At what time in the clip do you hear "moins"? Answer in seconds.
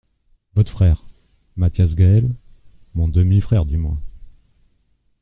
3.77-4.01